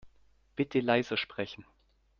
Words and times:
Bitte 0.55 0.79
leiser 0.81 1.15
sprechen. 1.15 1.63